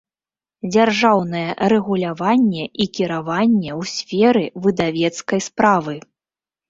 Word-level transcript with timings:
ДЗЯРЖАЎНАЕ 0.71 1.47
РЭГУЛЯВАННЕ 1.73 2.63
I 2.85 2.87
КIРАВАННЕ 2.95 3.71
Ў 3.79 3.93
СФЕРЫ 3.97 4.45
ВЫДАВЕЦКАЙ 4.65 5.41
СПРАВЫ 5.51 5.97